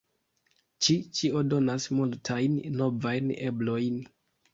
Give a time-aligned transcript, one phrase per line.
[0.85, 4.01] Ĉi ĉio donas multajn novajn eblojn.